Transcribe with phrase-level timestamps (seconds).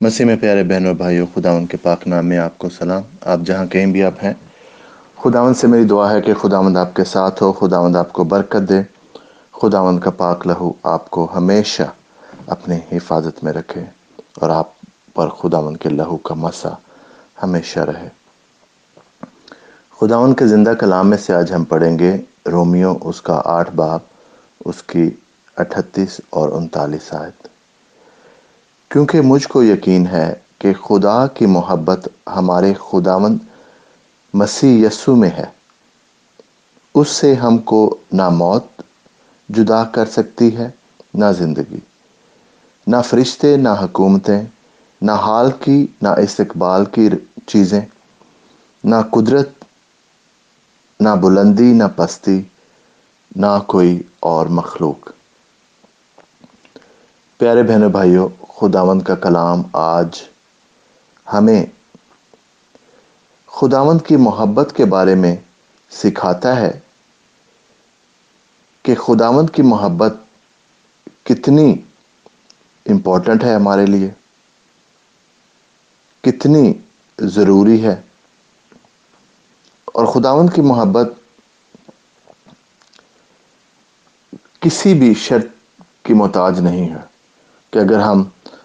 [0.00, 3.38] مسیح میں پیارے بہن اور بھائیوں خداون کے پاک نام میں آپ کو سلام۔ آپ
[3.46, 4.32] جہاں کہیں بھی آپ ہیں
[5.16, 8.68] خداون سے میری دعا ہے کہ خداوند آپ کے ساتھ ہو، خداوند آپ کو برکت
[8.68, 8.80] دے،
[9.52, 11.82] خداوند کا پاک لہو آپ کو ہمیشہ
[12.46, 13.84] اپنے حفاظت میں رکھے
[14.34, 14.68] اور آپ
[15.14, 16.74] پر خداوند کے لہو کا مسا
[17.42, 18.08] ہمیشہ رہے۔
[20.00, 22.16] خداون کے زندہ کلام میں سے آج ہم پڑھیں گے
[22.46, 24.00] رومیو اس کا آٹھ باب
[24.64, 25.10] اس کی
[25.56, 27.51] اٹھتیس اور انتالیس آیت۔
[28.92, 33.38] کیونکہ مجھ کو یقین ہے کہ خدا کی محبت ہمارے خداوند
[34.34, 35.44] مسیح یسو میں ہے۔
[36.94, 38.82] اس سے ہم کو نہ موت
[39.48, 40.68] جدا کر سکتی ہے،
[41.14, 41.78] نہ زندگی،
[42.86, 44.42] نہ فرشتے، نہ حکومتیں،
[45.02, 47.08] نہ حال کی، نہ استقبال کی
[47.46, 47.80] چیزیں،
[48.84, 49.48] نہ قدرت،
[51.00, 52.42] نہ بلندی، نہ پستی،
[53.36, 55.10] نہ کوئی اور مخلوق۔
[57.42, 60.22] پیارے بہنوں بھائیوں، خداوند کا کلام آج
[61.32, 61.66] ہمیں
[63.46, 65.36] خداوند کی محبت کے بارے میں
[65.90, 66.80] سکھاتا ہے
[68.82, 70.12] کہ خداوند کی محبت
[71.22, 71.74] کتنی
[72.86, 74.10] امپورٹنٹ ہے ہمارے لیے،
[76.20, 76.72] کتنی
[77.18, 78.02] ضروری ہے۔
[79.86, 81.08] اور خداوند کی محبت
[84.60, 85.46] کسی بھی شرط
[86.02, 87.11] کی محتاج نہیں ہے۔
[87.72, 88.22] کہ اگر ہم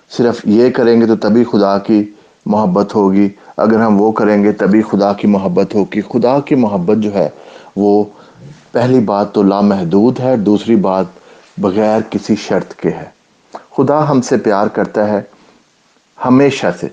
[0.10, 2.12] صرف یہ کریں گے تو تبھی خدا کی
[2.46, 6.98] محبت ہوگی۔ اگر ہم وہ کریں گے تبھی خدا کی محبت ہوگی۔ خدا کی محبت
[6.98, 7.30] جو ہے
[7.76, 8.04] وہ
[8.72, 11.06] پہلی بات تو لامحدود ہے، دوسری بات
[11.58, 13.10] بغیر کسی شرط کے ہے۔
[13.78, 15.22] خدا ہم سے پیار کرتا ہے
[16.26, 16.88] ہمیشہ سے۔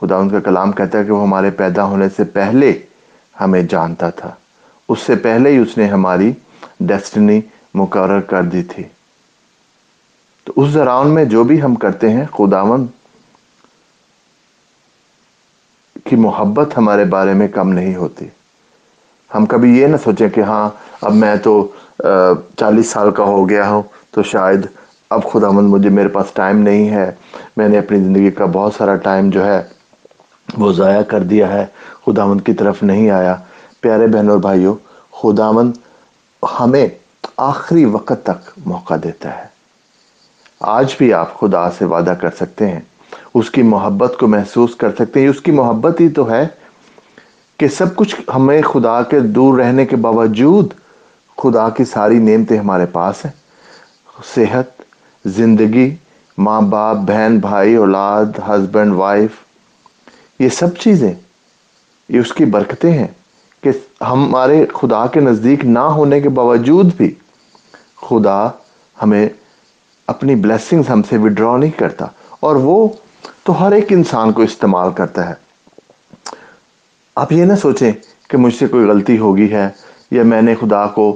[0.00, 2.78] خدا ان کا کلام کہتا ہے کہ وہ ہمارے پیدا ہونے سے پہلے
[3.40, 4.30] ہمیں جانتا تھا۔
[4.88, 6.32] اس سے پہلے ہی اس نے ہماری
[6.80, 7.40] ڈیسٹنی
[7.74, 8.84] مقرر کر دی تھی۔
[10.58, 12.86] اس دوران میں جو بھی ہم کرتے ہیں خداون
[16.04, 18.26] کی محبت ہمارے بارے میں کم نہیں ہوتی۔
[19.34, 20.68] ہم کبھی یہ نہ سوچیں کہ ہاں
[21.00, 21.52] اب میں تو
[22.56, 24.66] چالیس سال کا ہو گیا ہوں، تو شاید
[25.10, 27.10] اب خدا مند مجھے میرے پاس ٹائم نہیں ہے۔
[27.56, 29.62] میں نے اپنی زندگی کا بہت سارا ٹائم جو ہے،
[30.58, 31.64] وہ ضائع کر دیا ہے۔
[32.06, 33.34] خدا مند کی طرف نہیں آیا۔
[33.80, 34.74] پیارے بہن اور بھائیوں
[35.12, 35.72] خدا مند
[36.60, 36.86] ہمیں
[37.36, 39.57] آخری وقت تک موقع دیتا ہے۔
[40.60, 42.80] آج بھی آپ خدا سے وعدہ کر سکتے ہیں۔
[43.34, 46.48] اس کی محبت کو محسوس کر سکتے ہیں۔ اس کی محبت ہی تو ہے
[47.56, 50.74] کہ سب کچھ ہمیں خدا کے دور رہنے کے باوجود
[51.38, 53.32] خدا کی ساری نعمتیں ہمارے پاس ہیں۔
[54.34, 54.82] صحت،
[55.24, 55.94] زندگی،
[56.38, 59.30] ماں باپ، بہن، بھائی، اولاد ہسبینڈ وائف
[60.38, 61.14] یہ سب چیزیں،
[62.08, 63.06] یہ اس کی برکتیں ہیں
[63.60, 63.70] کہ
[64.00, 67.14] ہمارے خدا کے نزدیک نہ ہونے کے باوجود بھی
[67.96, 68.48] خدا
[69.02, 69.28] ہمیں
[70.08, 72.06] اپنی بلیسنگز ہم سے وڈرا نہیں کرتا،
[72.40, 72.88] اور وہ
[73.44, 75.34] تو ہر ایک انسان کو استعمال کرتا ہے۔
[77.16, 77.92] آپ یہ نہ سوچیں
[78.30, 79.68] کہ مجھ سے کوئی غلطی ہوگی ہے،
[80.10, 81.06] یا میں نے خدا کو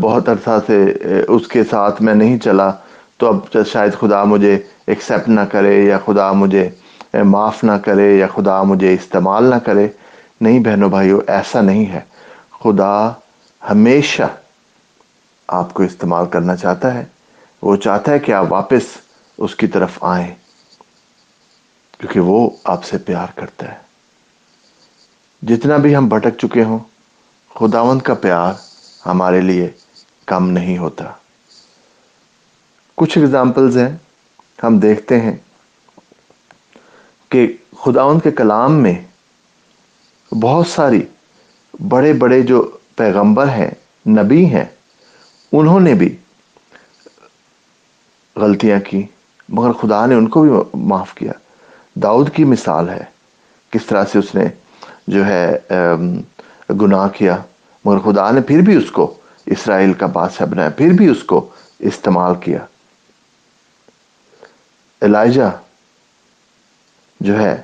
[0.00, 0.82] بہت عرصہ سے
[1.28, 2.70] اس کے ساتھ میں نہیں چلا،
[3.18, 6.68] تو اب شاید خدا مجھے ایکسیپٹ نہ کرے، یا خدا مجھے
[7.24, 9.86] معاف نہ کرے، یا خدا مجھے استعمال نہ کرے۔
[10.40, 12.00] نہیں بہنوں بھائیوں ایسا نہیں ہے۔
[12.62, 13.10] خدا
[13.62, 14.22] ہمیشہ
[15.48, 17.04] آپ کو استعمال کرنا چاہتا ہے۔
[17.66, 18.82] وہ چاہتا ہے کہ آپ واپس
[19.38, 20.34] اس کی طرف آئیں،
[21.98, 23.78] کیونکہ وہ آپ سے پیار کرتا ہے۔
[25.42, 26.78] جتنا بھی ہم بھٹک چکے ہوں،
[27.54, 28.52] خداوند کا پیار
[29.06, 29.70] ہمارے لیے
[30.26, 31.04] کم نہیں ہوتا۔
[32.94, 33.96] کچھ اگزامپلز ہیں،
[34.62, 35.36] ہم دیکھتے ہیں
[37.28, 38.94] کہ خداوند کے کلام میں
[40.34, 41.02] بہت ساری
[41.88, 43.70] بڑے بڑے جو پیغمبر ہیں،
[44.06, 44.64] نبی ہیں،
[45.52, 46.16] انہوں نے بھی
[48.36, 49.06] غلطیاں کی،
[49.48, 51.32] مگر خدا نے ان کو بھی معاف کیا۔
[51.94, 53.04] داؤد کی مثال ہے،
[53.70, 54.44] کس طرح سے اس نے
[55.06, 55.58] جو ہے
[56.70, 57.36] گناہ کیا،
[57.84, 59.14] مگر خدا نے پھر بھی اس کو
[59.46, 61.48] اسرائیل کا بادشاہ بنایا، پھر بھی اس کو
[61.78, 62.58] استعمال کیا۔
[65.00, 65.60] الائجہ
[67.20, 67.62] جو ہے،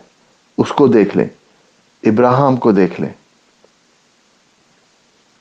[0.59, 1.29] اس کو دیکھ لیں
[2.03, 3.13] ابراہم کو دیکھ لیں۔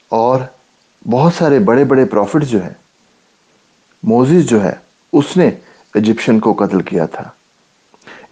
[0.09, 0.41] اور
[1.09, 2.73] بہت سارے بڑے بڑے پروفٹ جو ہیں
[4.03, 4.73] موزز جو ہے
[5.13, 5.47] اس نے
[5.93, 7.23] ایجپشن کو قتل کیا تھا۔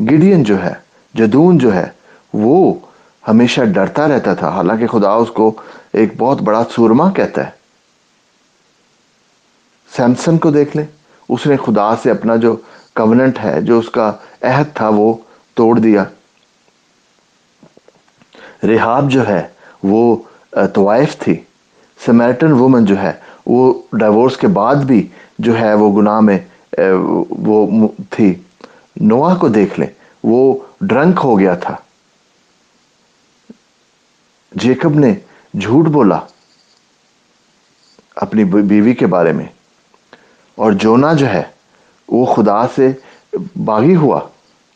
[0.01, 0.73] گڈین جو ہے،
[1.13, 1.89] جدون جو ہے،
[2.33, 2.73] وہ
[3.27, 5.61] ہمیشہ ڈرتا رہتا تھا۔ حالانکہ خدا اس کو
[5.93, 7.51] ایک بہت بڑا سورما کہتا ہے۔
[9.95, 10.85] سیمسن کو دیکھ لیں۔
[11.29, 12.55] اس نے خدا سے اپنا جو
[12.95, 14.11] کوننٹ ہے، جو اس کا
[14.41, 15.13] عہد تھا، وہ
[15.53, 16.03] توڑ دیا۔
[18.63, 19.47] ریحاب جو ہے،
[19.83, 20.15] وہ
[20.51, 21.39] طوائف تھی۔
[22.05, 23.11] سمیرٹن وومن جو ہے،
[23.45, 25.07] وہ ڈائیورس کے بعد بھی
[25.39, 26.39] جو ہے، وہ گناہ میں
[27.29, 28.35] وہ تھی۔
[28.95, 29.87] نواح کو دیکھ لیں۔
[30.23, 31.75] وہ ڈرنک ہو گیا تھا۔
[34.51, 35.13] جیکب نے
[35.59, 36.19] جھوٹ بولا
[38.15, 39.45] اپنی بیوی کے بارے میں۔
[40.55, 41.43] اور جونا جو ہے،
[42.07, 42.91] وہ خدا سے
[43.65, 44.19] باغی ہوا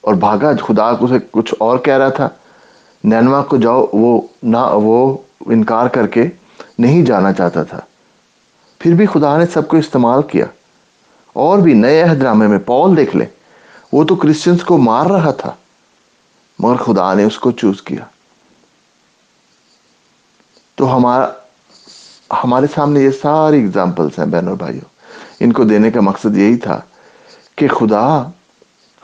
[0.02, 2.30] اور بھاگا۔ خدا کو کچھ اور کہہ رہا تھا۔
[3.04, 6.24] نینوا کو جاؤ، وہ نہ، وہ انکار کر کے
[6.80, 7.80] نہیں جانا چاہتا تھا۔
[8.80, 10.46] پھر بھی خدا نے سب کو استعمال کیا۔
[11.34, 13.28] اور بھی نئے احدرامے میں پول دیکھ لیں
[13.92, 15.54] وہ تو کرسچنس کو مار رہا تھا،
[16.60, 18.06] مگر خدا نے اس کو چوز کیا۔
[20.76, 21.28] تو ہمارا
[22.44, 24.90] ہمارے سامنے یہ ساری اگزامپلس ہیں بہن اور بھائیوں
[25.40, 26.82] ان کو دینے کا مقصد یہی تھا
[27.56, 28.24] کہ خدا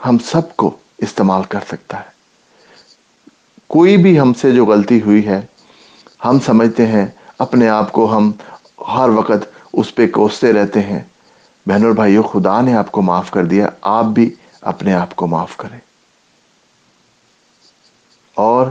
[0.06, 2.08] ہم سب کو استعمال کر سکتا ہے۔
[3.66, 5.40] کوئی بھی ہم سے جو غلطی ہوئی ہے،
[6.24, 7.06] ہم سمجھتے ہیں،
[7.38, 8.30] اپنے آپ کو ہم
[8.88, 11.00] ہر وقت اس پہ کوستے رہتے ہیں۔
[11.66, 15.26] بہن اور بھائیوں خدا نے آپ کو معاف کر دیا، آپ بھی اپنے آپ کو
[15.26, 15.78] معاف کریں۔
[18.34, 18.66] اور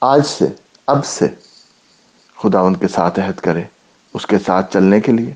[0.00, 0.46] آج سے،
[0.86, 1.26] اب سے
[2.42, 3.62] خدا ان کے ساتھ عہد کرے،
[4.14, 5.34] اس کے ساتھ چلنے کے لیے۔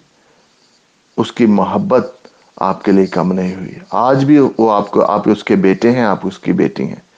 [1.16, 5.28] اس کی محبت آپ کے لیے کم نہیں ہوئی۔ آج بھی وہ آپ کو، آپ
[5.28, 7.12] اس کے بیٹے ہیں، آپ اس کی بیٹی ہیں۔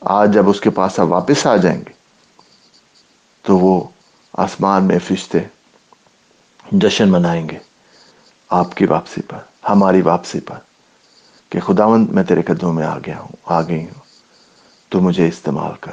[0.00, 1.92] آج جب اس کے پاس آپ واپس آ جائیں گے،
[3.42, 3.84] تو وہ
[4.32, 5.38] آسمان میں فرشتے
[6.72, 7.67] جشن منائیں گے۔
[8.50, 10.54] آپ کی واپسی پر، ہماری واپسی پر،
[11.48, 14.00] کہ خداوند میں تیرے قدموں میں آ گیا ہوں، آ گئی ہوں۔
[14.88, 15.92] تو مجھے استعمال کر۔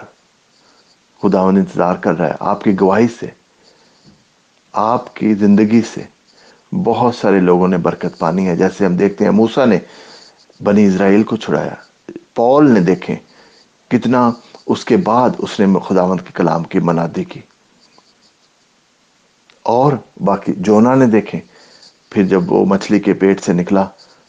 [1.21, 3.25] خداوند انتظار کر رہا ہے آپ کی گواہی سے،
[4.73, 6.03] آپ کی زندگی سے
[6.83, 9.79] بہت سارے لوگوں نے برکت پانی ہے۔ جیسے ہم دیکھتے ہیں موسا نے
[10.63, 11.73] بنی اسرائیل کو چھڑایا،
[12.35, 13.15] پول نے دیکھیں
[13.87, 14.31] کتنا
[14.65, 17.41] اس کے بعد اس نے خداوند کے کلام کی منادی کی۔
[19.63, 21.39] اور باقی جونا نے دیکھیں
[22.15, 23.88] پھر جب وہ مچھلی کے پیٹ سے نکلا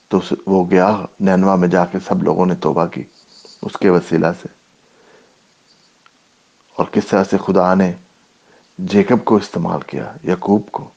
[0.08, 3.04] تو وہ گیا نینوا میں جا کے سب لوگوں نے توبہ کی
[3.62, 4.48] اس کے وسیلہ سے۔
[6.76, 7.92] اور کس طرح سے خدا نے
[8.78, 10.88] جیکب کو استعمال کیا یقوب کو؟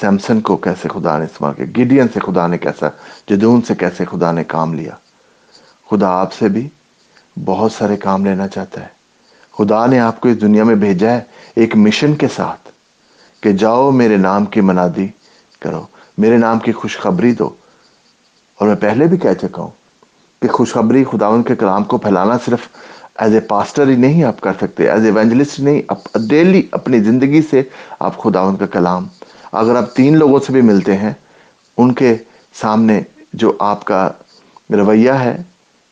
[0.00, 2.88] سیمسن کو کیسے خدا نے استعمال کیا؟ گیڈین سے خدا نے کیسا،
[3.28, 4.94] جدون سے کیسے خدا نے کام لیا؟
[5.90, 6.68] خدا آپ سے بھی
[7.44, 8.88] بہت سارے کام لینا چاہتا ہے۔
[9.58, 11.20] خدا نے آپ کو اس دنیا میں بھیجا ہے
[11.54, 12.79] ایک مشن کے ساتھ۔
[13.40, 15.06] کہ جاؤ میرے نام کی منادی
[15.60, 15.86] کرو،
[16.18, 17.50] میرے نام کی خوشخبری دو۔
[18.58, 19.70] اور میں پہلے بھی کہہ چکا ہوں
[20.42, 22.68] کہ خوشخبری خدا ان کے کلام کو پھیلانا صرف
[23.14, 25.82] ایز اے پاسٹر ہی نہیں آپ کر سکتے ایز اے وینجلسٹ نہیں
[26.28, 27.62] ڈیلی اپنی زندگی سے
[28.00, 29.06] آپ خدا ان کا کلام۔
[29.52, 31.12] اگر آپ تین لوگوں سے بھی ملتے ہیں،
[31.76, 32.16] ان کے
[32.54, 33.00] سامنے
[33.32, 34.10] جو آپ کا
[34.70, 35.42] رویہ ہے،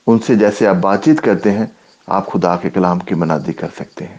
[0.07, 1.67] ان سے جیسے آپ بات چیت کرتے ہیں،
[2.07, 4.19] آپ خدا کے کلام کی منادی کر سکتے ہیں۔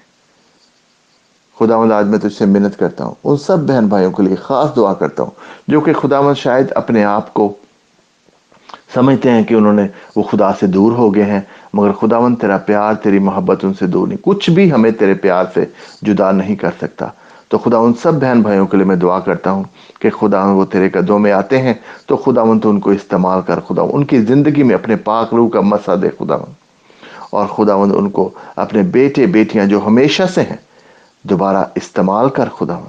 [1.59, 4.35] خدا مند آج میں تجھ سے محنت کرتا ہوں۔ ان سب بہن بھائیوں کے لیے
[4.35, 5.31] خاص دعا کرتا ہوں،
[5.67, 7.53] جو کہ خدا مند شاید اپنے آپ کو
[8.93, 11.41] سمجھتے ہیں کہ انہوں نے وہ خدا سے دور ہو گئے ہیں،
[11.73, 15.13] مگر خدا مند تیرا پیار، تیری محبت ان سے دور نہیں۔ کچھ بھی ہمیں تیرے
[15.13, 15.65] پیار سے
[16.01, 17.07] جدا نہیں کر سکتا۔
[17.47, 19.63] تو خدا ان سب بہن بھائیوں کے لیے میں دعا کرتا ہوں
[19.99, 21.73] کہ خدا وہ تیرے قدوں میں آتے ہیں۔
[22.05, 25.33] تو خدا مند تو ان کو استعمال کر، خدا ان کی زندگی میں اپنے پاک
[25.33, 26.53] روح کا مسا دے، خدا مند۔
[27.31, 30.68] اور خدا مند ان کو اپنے بیٹے بیٹیاں جو ہمیشہ سے ہیں
[31.23, 32.79] دوبارہ استعمال کر خدا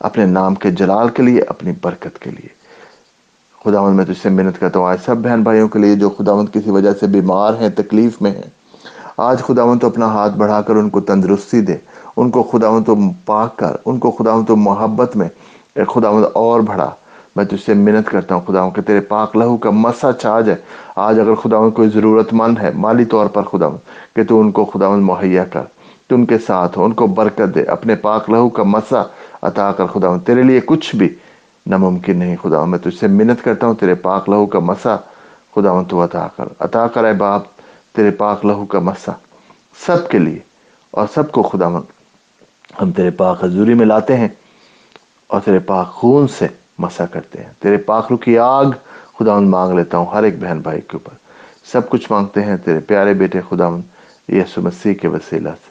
[0.00, 2.48] اپنے نام کے جلال کے لیے، اپنی برکت کے لیے۔
[3.64, 6.32] خدا میں تجھ سے محنت کرتا ہوں۔ آج سب بہن بھائیوں کے لیے جو خدا
[6.52, 8.50] کسی وجہ سے بیمار ہیں، تکلیف میں ہیں،
[9.16, 11.76] آج خدا تو اپنا ہاتھ بڑھا کر ان کو تندرستی دے،
[12.16, 15.28] ان کو خدا تو پاک کر، ان کو خدا تو محبت میں
[15.74, 16.90] خدا اور بڑھا۔
[17.36, 20.58] میں تجھ سے محنت کرتا ہوں خدا کہ تیرے پاک لہو کا مسا چھا جائے
[20.96, 23.68] آج اگر خدا کوئی ضرورت مند ہے، مالی طور پر خدا
[24.16, 25.60] کہ تو ان کو خدا مہیا کر۔
[26.10, 29.02] تو ان کے ساتھ ہو، ان کو برکت دے۔ اپنے پاک لہو کا مسا
[29.42, 31.08] عطا کر، خدا تیرے لیے کچھ بھی
[31.66, 34.96] ناممکن نہیں، خدا میں تجھ سے منت کرتا ہوں، تیرے پاک لہو کا مسا،
[35.54, 37.42] خدا تو عطا کر۔ عطا کر اے باپ،
[37.96, 39.12] تیرے پاک لہو کا مسا۔
[39.86, 40.38] سب کے لیے،
[40.90, 41.68] اور سب کو خدا
[42.80, 44.28] ہم تیرے پاک حضوری میں لاتے ہیں،
[45.30, 46.46] اور تیرے پاک خون سے
[46.78, 48.66] مسا کرتے ہیں۔ تیرے پاک رو کی آگ،
[49.18, 51.16] خدا مانگ لیتا ہوں ہر ایک بہن بھائی کے اوپر۔
[51.72, 53.68] سب کچھ مانگتے ہیں تیرے پیارے بیٹے، خدا
[54.28, 55.67] یسو مسیح کے وسیلہ سے۔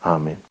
[0.00, 0.47] Amén.